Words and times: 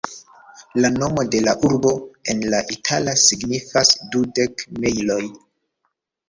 La 0.83 0.89
nomo 0.93 1.25
de 1.35 1.41
la 1.47 1.53
urbo 1.69 1.91
en 2.33 2.41
la 2.53 2.61
itala 2.77 3.15
signifas 3.25 3.93
""dudek 4.17 4.65
mejloj"". 4.81 5.21